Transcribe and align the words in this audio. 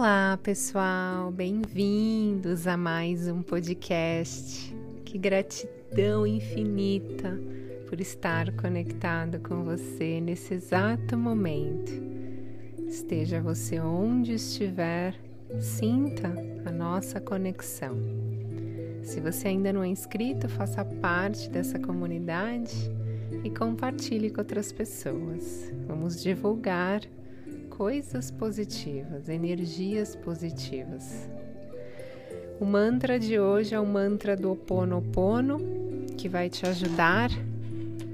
Olá, 0.00 0.38
pessoal, 0.42 1.30
bem-vindos 1.30 2.66
a 2.66 2.74
mais 2.74 3.28
um 3.28 3.42
podcast. 3.42 4.74
Que 5.04 5.18
gratidão 5.18 6.26
infinita 6.26 7.38
por 7.86 8.00
estar 8.00 8.50
conectado 8.52 9.38
com 9.40 9.62
você 9.62 10.18
nesse 10.18 10.54
exato 10.54 11.18
momento. 11.18 11.92
Esteja 12.88 13.42
você 13.42 13.78
onde 13.78 14.32
estiver, 14.32 15.14
sinta 15.60 16.32
a 16.64 16.72
nossa 16.72 17.20
conexão. 17.20 17.94
Se 19.02 19.20
você 19.20 19.48
ainda 19.48 19.70
não 19.70 19.84
é 19.84 19.88
inscrito, 19.88 20.48
faça 20.48 20.82
parte 20.82 21.50
dessa 21.50 21.78
comunidade 21.78 22.90
e 23.44 23.50
compartilhe 23.50 24.30
com 24.30 24.40
outras 24.40 24.72
pessoas. 24.72 25.70
Vamos 25.86 26.22
divulgar 26.22 27.02
coisas 27.80 28.30
positivas, 28.30 29.30
energias 29.30 30.14
positivas. 30.14 31.30
O 32.60 32.66
mantra 32.66 33.18
de 33.18 33.40
hoje 33.40 33.74
é 33.74 33.80
o 33.80 33.86
mantra 33.86 34.36
do 34.36 34.52
Oponopono, 34.52 35.56
que 36.18 36.28
vai 36.28 36.50
te 36.50 36.66
ajudar 36.66 37.30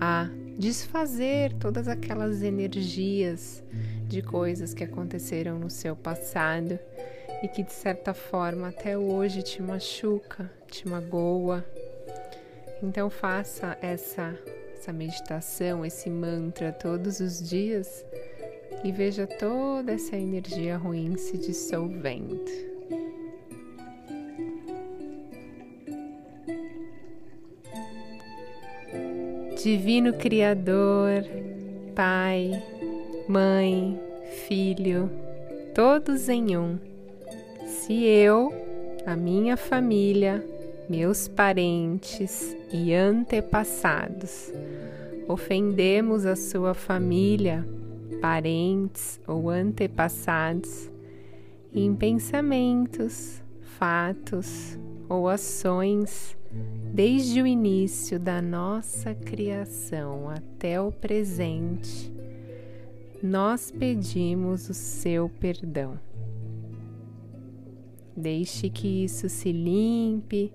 a 0.00 0.30
desfazer 0.58 1.52
todas 1.60 1.88
aquelas 1.88 2.42
energias 2.42 3.62
de 4.08 4.22
coisas 4.22 4.72
que 4.72 4.82
aconteceram 4.82 5.58
no 5.58 5.68
seu 5.68 5.94
passado 5.94 6.78
e 7.42 7.46
que 7.46 7.62
de 7.62 7.72
certa 7.74 8.14
forma 8.14 8.68
até 8.68 8.96
hoje 8.96 9.42
te 9.42 9.60
machuca, 9.60 10.50
te 10.70 10.88
magoa. 10.88 11.62
Então 12.82 13.10
faça 13.10 13.76
essa 13.82 14.34
essa 14.74 14.90
meditação, 14.94 15.84
esse 15.84 16.08
mantra 16.08 16.72
todos 16.72 17.20
os 17.20 17.46
dias 17.46 18.02
e 18.84 18.92
veja 18.92 19.26
toda 19.26 19.92
essa 19.92 20.16
energia 20.16 20.76
ruim 20.76 21.16
se 21.16 21.36
dissolvendo. 21.36 22.40
Divino 29.62 30.14
Criador, 30.14 31.24
Pai, 31.94 32.50
Mãe, 33.28 34.00
Filho, 34.48 35.10
todos 35.74 36.28
em 36.28 36.56
um. 36.56 36.78
Se 37.66 38.04
eu, 38.04 38.52
a 39.04 39.14
minha 39.14 39.56
família, 39.56 40.42
meus 40.88 41.28
parentes 41.28 42.56
e 42.72 42.94
antepassados 42.94 44.50
ofendemos 45.32 46.26
a 46.26 46.34
sua 46.34 46.74
família, 46.74 47.64
parentes 48.20 49.20
ou 49.26 49.48
antepassados, 49.48 50.90
em 51.72 51.94
pensamentos, 51.94 53.42
fatos 53.60 54.78
ou 55.08 55.28
ações, 55.28 56.36
desde 56.92 57.40
o 57.40 57.46
início 57.46 58.18
da 58.18 58.42
nossa 58.42 59.14
criação 59.14 60.28
até 60.28 60.80
o 60.80 60.90
presente, 60.90 62.12
nós 63.22 63.70
pedimos 63.70 64.68
o 64.68 64.74
seu 64.74 65.28
perdão. 65.28 65.98
Deixe 68.16 68.68
que 68.68 69.04
isso 69.04 69.28
se 69.28 69.52
limpe, 69.52 70.52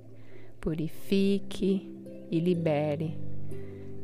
purifique 0.59 1.91
e 2.29 2.39
libere, 2.39 3.17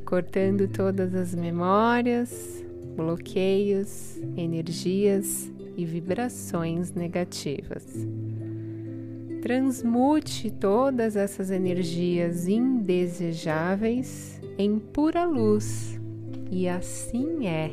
cortando 0.05 0.67
todas 0.67 1.13
as 1.13 1.35
memórias, 1.35 2.63
bloqueios, 2.95 4.17
energias 4.37 5.51
e 5.75 5.85
vibrações 5.85 6.93
negativas. 6.93 7.85
Transmute 9.41 10.51
todas 10.51 11.15
essas 11.15 11.49
energias 11.49 12.47
indesejáveis 12.47 14.39
em 14.57 14.77
pura 14.77 15.25
luz, 15.25 15.99
e 16.51 16.67
assim 16.67 17.47
é. 17.47 17.71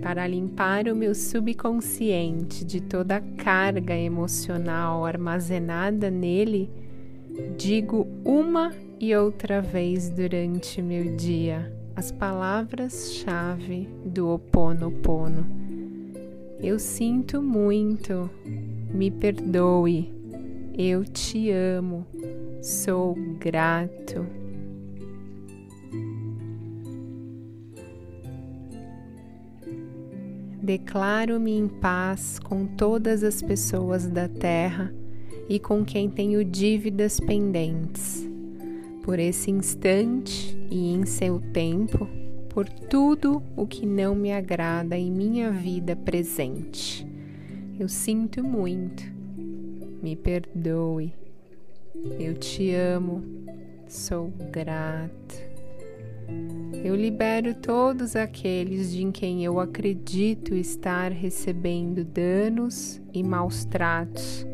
Para 0.00 0.28
limpar 0.28 0.86
o 0.86 0.94
meu 0.94 1.12
subconsciente 1.12 2.64
de 2.64 2.80
toda 2.80 3.16
a 3.16 3.20
carga 3.20 3.96
emocional 3.96 5.04
armazenada 5.04 6.08
nele, 6.08 6.70
digo 7.56 8.06
uma 8.24 8.72
e 9.00 9.16
outra 9.16 9.60
vez 9.60 10.08
durante 10.08 10.80
meu 10.80 11.16
dia 11.16 11.76
as 11.98 12.12
palavras-chave 12.12 13.88
do 14.04 14.28
Ho 14.28 14.34
Oponopono. 14.34 15.44
Eu 16.60 16.78
sinto 16.78 17.42
muito, 17.42 18.30
me 18.94 19.10
perdoe, 19.10 20.14
eu 20.78 21.04
te 21.04 21.50
amo, 21.50 22.06
sou 22.62 23.16
grato. 23.40 24.24
Declaro-me 30.62 31.50
em 31.50 31.66
paz 31.66 32.38
com 32.38 32.64
todas 32.64 33.24
as 33.24 33.42
pessoas 33.42 34.06
da 34.06 34.28
terra 34.28 34.94
e 35.48 35.58
com 35.58 35.84
quem 35.84 36.08
tenho 36.08 36.44
dívidas 36.44 37.18
pendentes 37.18 38.27
por 39.08 39.18
esse 39.18 39.50
instante 39.50 40.54
e 40.70 40.92
em 40.92 41.06
seu 41.06 41.40
tempo, 41.40 42.06
por 42.50 42.68
tudo 42.68 43.42
o 43.56 43.66
que 43.66 43.86
não 43.86 44.14
me 44.14 44.30
agrada 44.30 44.98
em 44.98 45.10
minha 45.10 45.50
vida 45.50 45.96
presente. 45.96 47.06
Eu 47.80 47.88
sinto 47.88 48.44
muito, 48.44 49.02
me 50.02 50.14
perdoe, 50.14 51.14
eu 52.20 52.34
te 52.34 52.74
amo, 52.74 53.24
sou 53.88 54.30
grato. 54.52 55.40
Eu 56.84 56.94
libero 56.94 57.54
todos 57.54 58.14
aqueles 58.14 58.92
de 58.92 59.04
em 59.04 59.10
quem 59.10 59.42
eu 59.42 59.58
acredito 59.58 60.54
estar 60.54 61.12
recebendo 61.12 62.04
danos 62.04 63.00
e 63.14 63.22
maus 63.22 63.64
tratos 63.64 64.46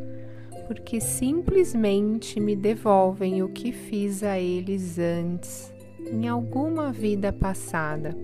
porque 0.66 1.00
simplesmente 1.00 2.40
me 2.40 2.56
devolvem 2.56 3.42
o 3.42 3.48
que 3.48 3.72
fiz 3.72 4.22
a 4.22 4.38
eles 4.38 4.98
antes, 4.98 5.72
em 6.10 6.28
alguma 6.28 6.92
vida 6.92 7.32
passada. 7.32 8.16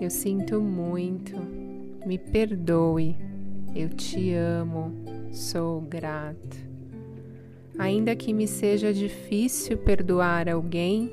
Eu 0.00 0.10
sinto 0.10 0.60
muito, 0.60 1.34
me 2.06 2.18
perdoe, 2.18 3.16
eu 3.74 3.88
te 3.88 4.34
amo, 4.34 4.92
sou 5.32 5.80
grato. 5.80 6.66
Ainda 7.78 8.16
que 8.16 8.32
me 8.32 8.46
seja 8.46 8.92
difícil 8.92 9.76
perdoar 9.78 10.48
alguém, 10.48 11.10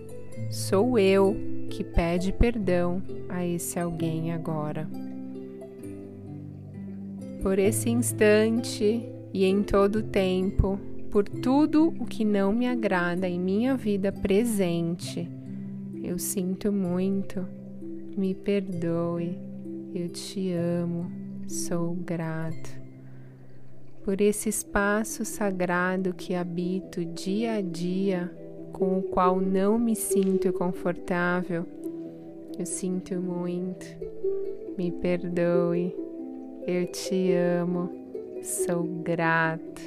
sou 0.50 0.98
eu 0.98 1.36
que 1.70 1.84
pede 1.84 2.32
perdão 2.32 3.02
a 3.28 3.46
esse 3.46 3.80
alguém 3.80 4.32
agora. 4.32 4.88
Por 7.42 7.60
esse 7.60 7.90
instante, 7.90 9.06
e 9.34 9.46
em 9.46 9.64
todo 9.64 10.04
tempo, 10.04 10.80
por 11.10 11.28
tudo 11.28 11.94
o 12.00 12.06
que 12.06 12.24
não 12.24 12.54
me 12.54 12.68
agrada 12.68 13.28
em 13.28 13.40
minha 13.40 13.76
vida 13.76 14.12
presente. 14.12 15.28
Eu 16.04 16.20
sinto 16.20 16.72
muito, 16.72 17.44
me 18.16 18.36
perdoe, 18.36 19.40
eu 19.96 20.08
te 20.10 20.52
amo, 20.54 21.12
sou 21.48 21.96
grato. 21.96 22.84
Por 24.04 24.22
esse 24.22 24.50
espaço 24.50 25.26
sagrado 25.26 26.14
que 26.14 26.36
habito 26.36 27.04
dia 27.04 27.54
a 27.54 27.62
dia, 27.62 28.32
com 28.72 29.00
o 29.00 29.04
qual 29.04 29.42
não 29.42 29.80
me 29.80 29.96
sinto 29.96 30.54
confortável, 30.54 31.66
eu 32.60 32.66
sinto 32.66 33.16
muito, 33.16 33.86
me 34.78 34.92
perdoe, 34.92 35.96
eu 36.68 36.86
te 36.88 37.32
amo 37.34 38.03
Sou 38.44 38.84
grato 38.84 39.82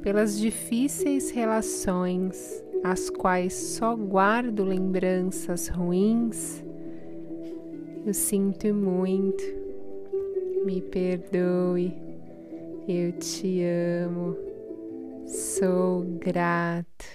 pelas 0.00 0.38
difíceis 0.38 1.32
relações, 1.32 2.64
as 2.84 3.10
quais 3.10 3.52
só 3.52 3.96
guardo 3.96 4.62
lembranças 4.62 5.66
ruins. 5.66 6.64
Eu 8.06 8.14
sinto 8.14 8.72
muito, 8.72 9.42
me 10.64 10.80
perdoe, 10.80 11.92
eu 12.86 13.10
te 13.18 13.60
amo, 14.04 14.36
sou 15.26 16.02
grato 16.20 17.06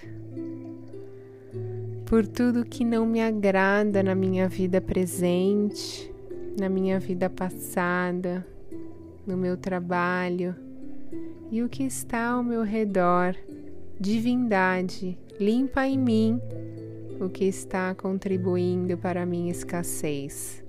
por 2.04 2.26
tudo 2.26 2.66
que 2.66 2.84
não 2.84 3.06
me 3.06 3.22
agrada 3.22 4.02
na 4.02 4.14
minha 4.14 4.46
vida 4.46 4.78
presente, 4.78 6.14
na 6.60 6.68
minha 6.68 7.00
vida 7.00 7.30
passada 7.30 8.46
no 9.26 9.36
meu 9.36 9.56
trabalho 9.56 10.54
e 11.50 11.62
o 11.62 11.68
que 11.68 11.84
está 11.84 12.30
ao 12.30 12.42
meu 12.42 12.62
redor. 12.62 13.34
Divindade, 13.98 15.18
limpa 15.38 15.86
em 15.86 15.98
mim 15.98 16.40
o 17.20 17.28
que 17.28 17.44
está 17.44 17.94
contribuindo 17.94 18.98
para 18.98 19.22
a 19.22 19.26
minha 19.26 19.50
escassez. 19.50 20.64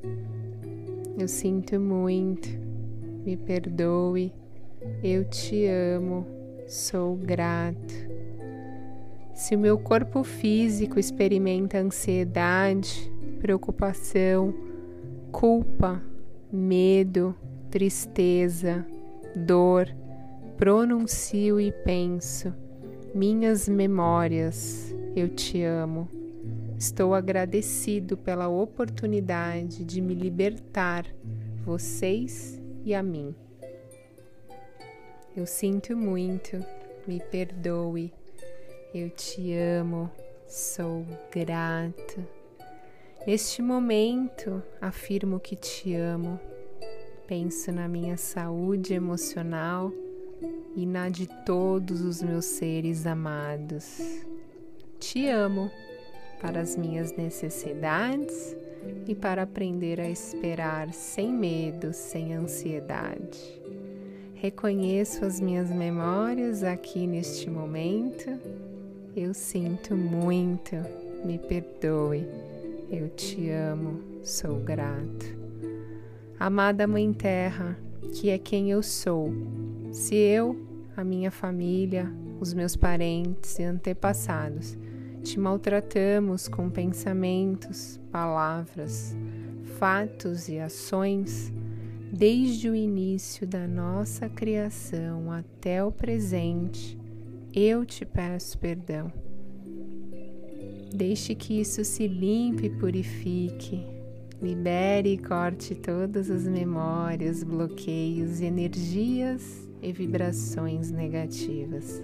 Eu 1.17 1.27
sinto 1.27 1.79
muito, 1.79 2.49
me 3.25 3.35
perdoe, 3.35 4.33
eu 5.03 5.25
te 5.25 5.65
amo, 5.65 6.27
sou 6.67 7.15
grato. 7.15 7.93
Se 9.33 9.55
o 9.55 9.59
meu 9.59 9.77
corpo 9.77 10.23
físico 10.23 10.99
experimenta 10.99 11.77
ansiedade, 11.77 13.11
preocupação, 13.39 14.53
culpa, 15.31 16.01
medo, 16.51 17.35
tristeza, 17.75 18.87
dor, 19.35 19.93
pronuncio 20.55 21.59
e 21.59 21.73
penso, 21.73 22.53
minhas 23.13 23.67
memórias, 23.67 24.95
eu 25.13 25.27
te 25.27 25.61
amo. 25.61 26.09
Estou 26.79 27.13
agradecido 27.13 28.15
pela 28.15 28.47
oportunidade 28.47 29.83
de 29.83 29.99
me 29.99 30.15
libertar, 30.15 31.05
vocês 31.65 32.61
e 32.85 32.95
a 32.95 33.03
mim. 33.03 33.35
Eu 35.35 35.45
sinto 35.45 35.97
muito, 35.97 36.63
me 37.05 37.19
perdoe, 37.19 38.13
eu 38.93 39.09
te 39.09 39.53
amo, 39.53 40.09
sou 40.47 41.05
grato. 41.29 42.25
Neste 43.27 43.61
momento, 43.61 44.63
afirmo 44.79 45.41
que 45.41 45.57
te 45.57 45.93
amo, 45.93 46.39
penso 47.27 47.71
na 47.71 47.87
minha 47.87 48.17
saúde 48.17 48.93
emocional 48.93 49.91
e 50.75 50.85
na 50.85 51.09
de 51.09 51.27
todos 51.45 52.01
os 52.01 52.21
meus 52.21 52.45
seres 52.45 53.05
amados. 53.05 53.99
Te 54.99 55.27
amo 55.29 55.71
para 56.41 56.61
as 56.61 56.75
minhas 56.75 57.15
necessidades 57.15 58.55
e 59.07 59.15
para 59.15 59.43
aprender 59.43 59.99
a 59.99 60.09
esperar 60.09 60.93
sem 60.93 61.31
medo, 61.31 61.93
sem 61.93 62.33
ansiedade. 62.33 63.39
Reconheço 64.35 65.25
as 65.25 65.39
minhas 65.39 65.69
memórias 65.69 66.63
aqui 66.63 67.07
neste 67.07 67.49
momento. 67.49 68.29
Eu 69.15 69.33
sinto 69.33 69.95
muito, 69.95 70.75
me 71.25 71.39
perdoe. 71.39 72.27
Eu 72.91 73.09
te 73.09 73.49
amo, 73.49 73.99
sou 74.23 74.57
grato. 74.59 75.44
Amada 76.39 76.85
Mãe 76.85 77.11
Terra, 77.13 77.77
que 78.13 78.29
é 78.29 78.37
quem 78.37 78.71
eu 78.71 78.83
sou, 78.83 79.33
se 79.91 80.15
eu, 80.15 80.59
a 80.95 81.03
minha 81.03 81.31
família, 81.31 82.11
os 82.39 82.53
meus 82.53 82.75
parentes 82.75 83.57
e 83.57 83.63
antepassados 83.63 84.77
te 85.25 85.39
maltratamos 85.39 86.47
com 86.47 86.69
pensamentos, 86.69 87.99
palavras, 88.11 89.15
fatos 89.79 90.47
e 90.47 90.59
ações, 90.59 91.51
desde 92.13 92.69
o 92.69 92.75
início 92.75 93.47
da 93.47 93.67
nossa 93.67 94.29
criação 94.29 95.31
até 95.31 95.83
o 95.83 95.91
presente, 95.91 96.95
eu 97.51 97.83
te 97.83 98.05
peço 98.05 98.59
perdão. 98.59 99.11
Deixe 100.93 101.33
que 101.33 101.59
isso 101.59 101.83
se 101.83 102.07
limpe 102.07 102.67
e 102.67 102.69
purifique, 102.69 103.83
libere 104.41 105.13
e 105.13 105.17
corte 105.17 105.75
todas 105.75 106.29
as 106.29 106.47
memórias, 106.47 107.43
bloqueios, 107.43 108.41
energias 108.41 109.67
e 109.81 109.91
vibrações 109.91 110.91
negativas. 110.91 112.01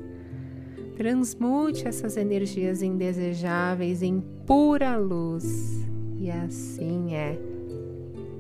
Transmute 0.96 1.88
essas 1.88 2.18
energias 2.18 2.82
indesejáveis 2.82 4.02
em 4.02 4.22
pura 4.46 4.98
luz. 4.98 5.86
E 6.18 6.30
assim 6.30 7.16
é. 7.16 7.40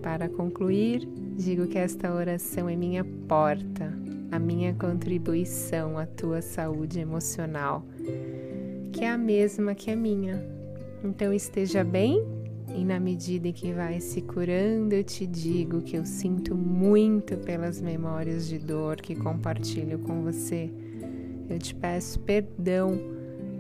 Para 0.02 0.30
concluir, 0.30 1.08
digo 1.36 1.68
que 1.68 1.78
esta 1.78 2.14
oração 2.14 2.70
é 2.70 2.76
minha 2.76 3.04
porta, 3.28 3.92
a 4.32 4.40
minha 4.40 4.74
contribuição 4.74 5.98
à 5.98 6.06
tua 6.06 6.42
saúde 6.42 7.00
emocional, 7.00 7.86
que 8.94 9.04
é 9.04 9.10
a 9.10 9.18
mesma 9.18 9.74
que 9.74 9.92
a 9.92 9.96
minha. 9.96 10.44
Então 11.04 11.34
esteja 11.34 11.84
bem 11.84 12.24
e 12.76 12.86
na 12.86 13.00
medida 13.00 13.48
em 13.48 13.54
que 13.54 13.74
vai 13.74 14.00
se 14.00 14.22
curando, 14.22 14.94
eu 14.94 15.04
te 15.04 15.26
digo 15.28 15.82
que 15.82 15.98
eu 15.98 16.06
sinto 16.06 16.56
muito 16.56 17.38
pelas 17.38 17.82
memórias 17.82 18.48
de 18.48 18.58
dor 18.58 18.98
que 18.98 19.16
compartilho 19.16 20.00
com 20.00 20.24
você 20.24 20.70
eu 21.52 21.60
te 21.60 21.76
peço 21.76 22.18
perdão 22.22 22.98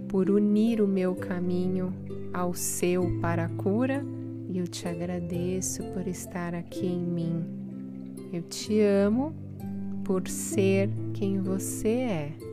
por 0.07 0.29
unir 0.29 0.81
o 0.81 0.87
meu 0.87 1.13
caminho 1.13 1.93
ao 2.33 2.53
seu 2.53 3.19
para 3.19 3.45
a 3.45 3.49
cura 3.49 4.01
e 4.49 4.59
eu 4.59 4.65
te 4.65 4.87
agradeço 4.87 5.83
por 5.91 6.07
estar 6.07 6.55
aqui 6.55 6.85
em 6.85 7.01
mim. 7.01 7.43
Eu 8.31 8.43
te 8.43 8.79
amo 8.79 9.35
por 10.05 10.25
ser 10.29 10.89
quem 11.13 11.39
você 11.39 11.89
é. 11.89 12.50